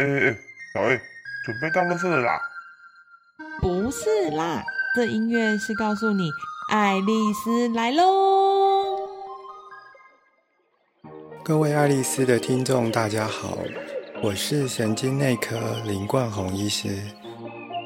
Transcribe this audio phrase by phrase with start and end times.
[0.00, 0.36] 哎哎，
[0.72, 0.98] 小 A，
[1.44, 2.40] 准备当垃圾了啦？
[3.60, 4.64] 不是啦，
[4.96, 6.30] 这音乐是告诉你，
[6.70, 8.96] 爱丽丝来喽。
[11.44, 13.58] 各位爱丽丝的听众，大家好，
[14.22, 16.96] 我是神经内科林冠宏医师。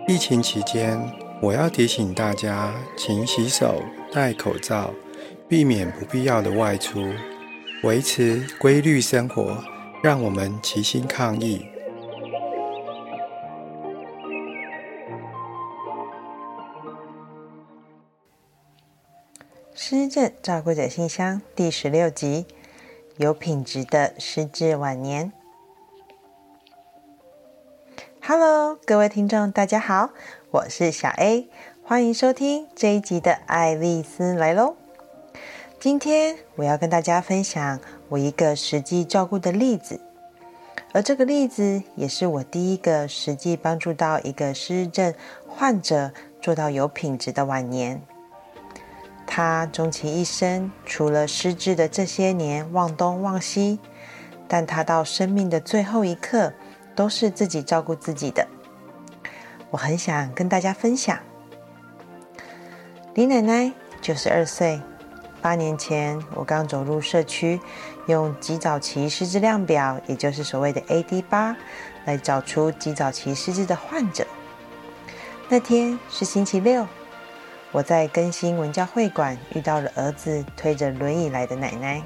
[0.07, 0.97] 疫情期间，
[1.43, 4.95] 我要提醒大家，勤洗手、戴口罩，
[5.49, 7.13] 避免不必要的外出，
[7.83, 9.65] 维持规律生活，
[10.01, 11.74] 让我们齐心抗疫。
[19.87, 22.47] 失智照顾者信箱第十六集：
[23.19, 25.31] 有品质的失智晚年。
[28.23, 30.09] Hello，各位听众，大家好，
[30.53, 31.51] 我是小 A，
[31.83, 34.75] 欢迎收听这一集的《爱丽丝来喽》。
[35.79, 40.01] 今天我要跟大家分享我一个实际照顾的例子，
[40.95, 45.15] 而这个例子也是我第一个实际帮助到一个失智
[45.47, 48.01] 患者做到有品质的晚年。
[49.37, 53.81] 他终其一生，除了失智的这些年忘东忘西，
[54.47, 56.53] 但他到生命的最后一刻，
[56.95, 58.47] 都是自己照顾自己的。
[59.71, 61.19] 我很想跟大家分享。
[63.15, 64.81] 李奶奶九十二岁，
[65.43, 67.61] 八年前我刚走入社区，
[68.07, 71.57] 用极早期失智量表，也就是所谓的 AD 八，
[72.05, 74.25] 来找出极早期失智的患者。
[75.49, 76.87] 那天是星期六。
[77.75, 82.01] 我在更新文教会馆遇到了儿子推着轮椅来的奶奶。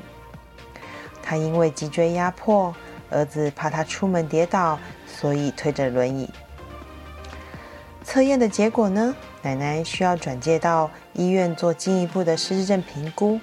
[1.22, 2.74] 他因为脊椎压迫，
[3.10, 6.30] 儿子怕他出门跌倒，所以推着轮椅。
[8.02, 9.14] 测验的结果呢？
[9.42, 13.38] 奶奶需要转介到医院做进一步的失智症评估。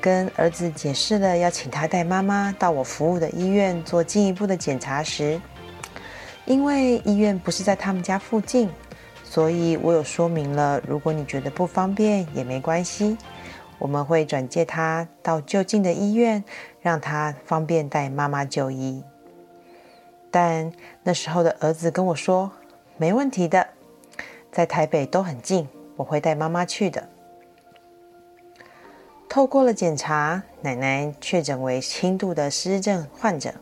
[0.00, 5.40] 跟儿子解释了要请他带妈妈到我服务的医院做进一步的检查时，
[6.46, 8.68] 因为医院不是在他们家附近。
[9.32, 13.16] 所以我有说明了，如果你觉得不方便也没关系，
[13.78, 16.44] 我们会转介他到就近的医院，
[16.82, 19.02] 让他方便带妈妈就医。
[20.30, 20.70] 但
[21.02, 22.52] 那时候的儿子跟我说，
[22.98, 23.66] 没问题的，
[24.50, 25.66] 在台北都很近，
[25.96, 27.08] 我会带妈妈去的。
[29.30, 33.54] 透过了检查，奶奶确诊为轻度的失智症患者，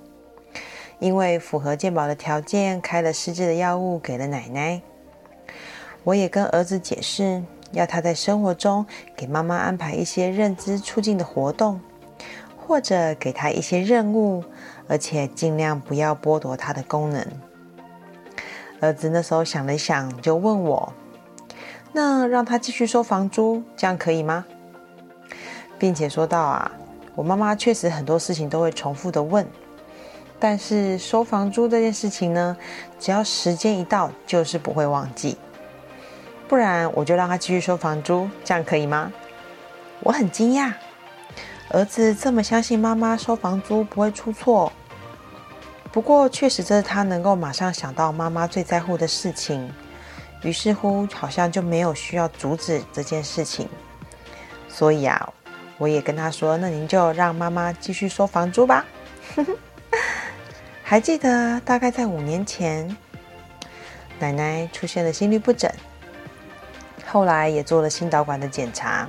[0.99, 4.83] 因为符合健保的条件，开了失智的药物给了奶奶。
[6.05, 11.81] 我也跟儿子解释，要他在生活中给妈妈安排一些认知促进的活动，
[12.57, 14.43] 或者给他一些任务，
[14.89, 17.27] 而且尽量不要剥夺他的功能。
[18.81, 20.93] 儿子那时候想了想，就问我
[21.93, 24.47] ：“那让他继续收房租，这样可以吗？”
[25.79, 26.73] 并且说道：“啊，
[27.15, 29.47] 我妈妈确实很多事情都会重复的问，
[30.41, 32.57] 但是收房租这件事情呢，
[32.99, 35.37] 只要时间一到，就是不会忘记。”
[36.49, 39.13] 不然我就让他继续收房租，这样可以吗？
[40.01, 40.73] 我很惊讶，
[41.69, 44.73] 儿子这么相信妈妈收房租不会出错。
[45.93, 49.71] 不过确实这是他能够马上想到妈妈最在乎的事情，
[50.43, 53.69] 于是乎好像就没有需要阻止这件事情。
[54.69, 55.33] 所以啊，
[55.79, 58.85] 我也跟他说：“那您就让妈妈继续收房租吧。”
[60.91, 62.97] 还记得大概在五年前，
[64.19, 65.71] 奶奶出现了心律不整。
[67.07, 69.09] 后来也做了心导管的检查，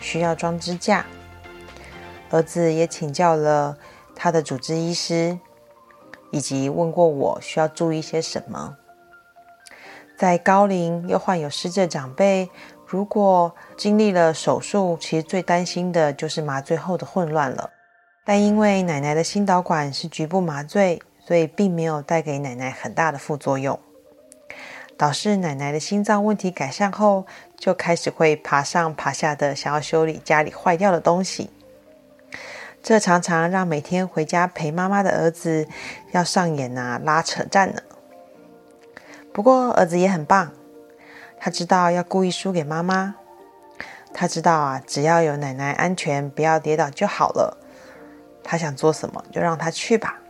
[0.00, 1.04] 需要装支架。
[2.30, 3.76] 儿子也请教了
[4.16, 5.38] 他的主治医师，
[6.30, 8.74] 以及问过我需要注意些什么。
[10.16, 12.48] 在高龄又患有失智的长辈，
[12.86, 17.68] 如果经历了手术，其实最担心的就是麻醉后的混乱了。
[18.24, 23.78] 但因为奶奶的心导管是局部麻醉，所以并没有带给奶奶很大的副作用。
[24.96, 27.26] 导致奶奶的心脏问题改善后，
[27.56, 31.50] 就开始会爬上爬下的，想要修理家里坏掉的东西。
[32.82, 35.66] 这常常让每天回家陪妈妈的儿子
[36.12, 37.82] 要上演啊拉扯战呢。
[39.32, 40.52] 不过儿子也很棒，
[41.40, 43.16] 他知道要故意输给妈妈。
[44.14, 47.58] 他知道啊，只要有奶奶安全，不要跌倒就好了。
[48.44, 50.20] 他想做什么，就让他去吧。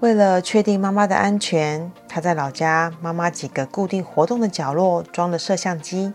[0.00, 6.14] 为了确定妈妈的安全，他在老家妈妈几个固定活动的角落装了摄像机。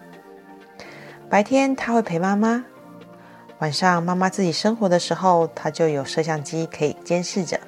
[1.30, 2.64] 白天他会陪妈妈，
[3.60, 7.60] 晚上妈妈自己生活的时候，他就有摄像机可以监视着。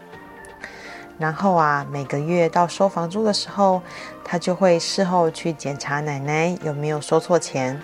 [1.17, 3.81] 然后啊，每个月到收房租的时候，
[4.23, 7.81] 他就会事后去检查奶奶有没有收错钱。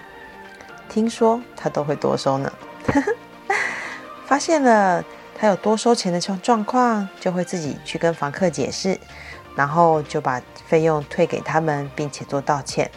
[0.88, 2.52] 听说他都会多收呢，
[4.32, 5.04] 发现了。
[5.38, 8.98] 他有多收钱的状状况，就会自己去跟房客解释，
[9.58, 12.90] 然后就把费用退给他们，并且做道歉。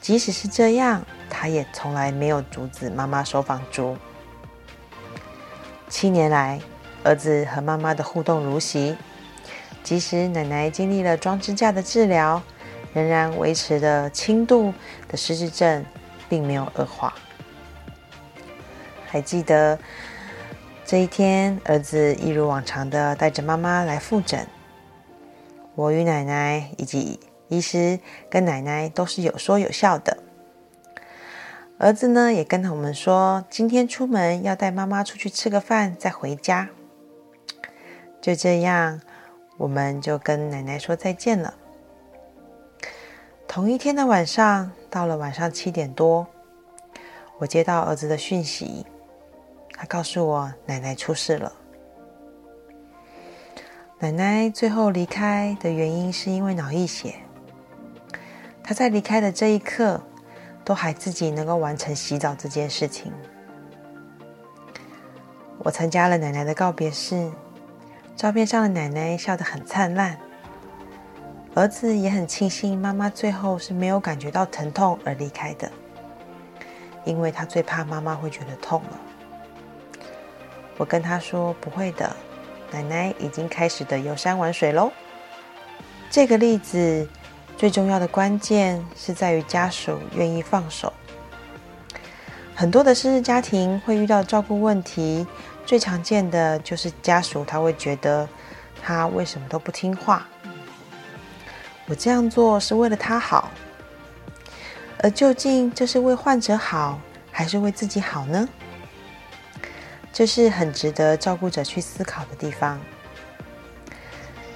[0.00, 3.96] 即使是这样，他也从来没有阻止妈妈收房租。
[5.88, 6.60] 七年来，
[7.02, 8.94] 儿子和妈妈的互动如昔，
[9.82, 12.40] 即使奶奶经历了装支架的治疗，
[12.92, 14.72] 仍然维持着轻度
[15.08, 15.84] 的失智症，
[16.28, 17.14] 并没有恶化。
[19.08, 19.76] 还记得
[20.90, 24.44] 这一天，儿子一如往常的带着妈妈来复诊。
[25.76, 30.18] 我与奶奶以及医师跟奶奶都是有说有笑的。
[31.78, 36.68] 儿子呢也跟我们说，今天出门要带妈妈出去吃个饭再回家。
[38.20, 39.00] 就这样，
[39.58, 41.54] 我们就跟奶奶说再见了。
[43.46, 46.26] 同一天的晚上，到了晚上七点多，
[47.38, 48.84] 我接到儿子的讯息。
[49.80, 51.50] 他告诉我，奶奶出事了。
[53.98, 57.14] 奶奶最后离开的原因是因为脑溢血。
[58.62, 59.98] 她在离开的这一刻，
[60.66, 63.10] 都还自己能够完成洗澡这件事情。
[65.60, 67.32] 我参加了奶奶的告别式，
[68.14, 70.18] 照片上的奶奶笑得很灿烂。
[71.54, 75.72] 儿子也很庆幸妈妈最后是没有感觉到疼痛而离开的，
[77.06, 79.00] 因为他最怕妈妈会觉得痛了。
[80.80, 82.16] 我跟他说：“不会的，
[82.72, 84.90] 奶奶已经开始的游山玩水喽。”
[86.08, 87.06] 这个例子
[87.54, 90.90] 最重要的关键是在于家属愿意放手。
[92.54, 95.26] 很多的失智家庭会遇到照顾问题，
[95.66, 98.26] 最常见的就是家属他会觉得
[98.82, 100.26] 他为什么都不听话。
[101.84, 103.50] 我这样做是为了他好，
[105.00, 106.98] 而究竟这是为患者好，
[107.30, 108.48] 还是为自己好呢？
[110.20, 112.78] 这是很值得照顾者去思考的地方。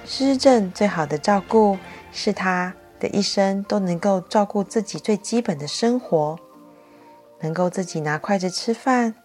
[0.05, 1.75] 失智症最好的照顾
[2.11, 6.37] 是他的一生都能够照顾自己最基本的生活，
[7.39, 9.15] 能够自己拿筷子吃饭，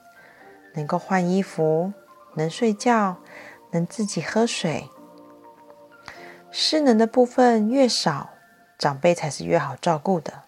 [0.73, 1.93] 能够换衣服，
[2.37, 3.19] 能睡觉，
[3.73, 4.89] 能自己喝水。
[6.51, 8.31] 失能的部分越少，
[8.79, 10.45] 长辈才是越好照顾的。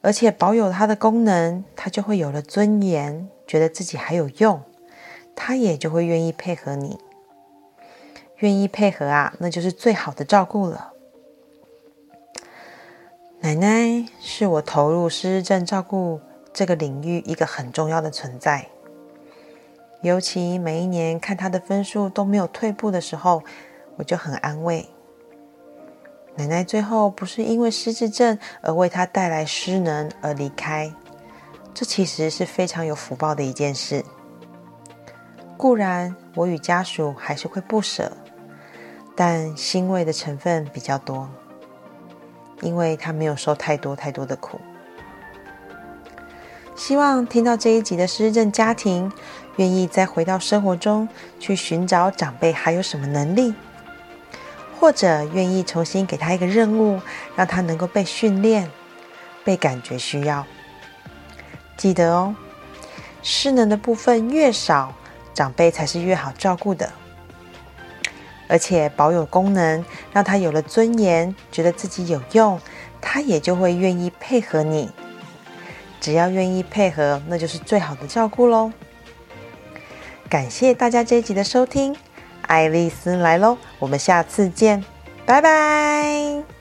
[0.00, 3.28] 而且保有它的功能，他就会有了尊严。
[3.50, 4.62] 觉得自己还有用，
[5.34, 7.00] 他也就会愿意配合你。
[8.36, 10.92] 愿意配合啊，那就是最好的照顾了。
[13.40, 16.20] 奶奶是我投入失智症照顾
[16.52, 18.68] 这个领域一个很重要的存在。
[20.02, 23.42] 尤其每一年看她的分数都没有退步的时候，
[23.96, 24.88] 我就很安慰。
[26.36, 30.94] 奶奶最后不是因为失智症而为她带来失能而离开。
[31.72, 34.04] 这其实是非常有福报的一件事。
[35.56, 38.12] 固然我与家属还是会不舍，
[39.14, 41.28] 但欣慰的成分比较多，
[42.62, 44.60] 因为他没有受太多太多的苦。
[46.74, 49.12] 希望听到这一集的失智家庭，
[49.56, 51.06] 愿意再回到生活中
[51.38, 53.54] 去寻找长辈还有什么能力，
[54.78, 56.98] 或者愿意重新给他一个任务，
[57.36, 58.70] 让他能够被训练，
[59.44, 60.46] 被感觉需要。
[61.80, 62.36] 记得哦，
[63.22, 64.92] 失能的部分越少，
[65.32, 66.92] 长辈才是越好照顾的。
[68.48, 69.82] 而且保有功能，
[70.12, 72.60] 让他有了尊严，觉得自己有用，
[73.00, 74.90] 他也就会愿意配合你。
[76.02, 78.70] 只要愿意配合，那就是最好的照顾喽。
[80.28, 81.96] 感谢大家这一集的收听，
[82.42, 84.84] 爱丽丝来喽，我们下次见，
[85.24, 86.59] 拜拜。